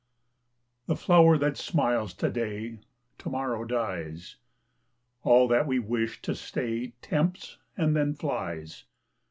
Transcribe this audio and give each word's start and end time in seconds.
The 0.87 0.95
flower 0.95 1.37
that 1.37 1.57
smiles 1.57 2.15
to 2.15 2.31
day 2.31 2.79
To 3.19 3.29
morrow 3.29 3.63
dies; 3.65 4.37
All 5.21 5.47
that 5.49 5.67
we 5.67 5.77
wish 5.77 6.23
to 6.23 6.33
stay 6.33 6.93
Tempts 7.03 7.57
and 7.77 7.95
then 7.95 8.15
flies. 8.15 8.85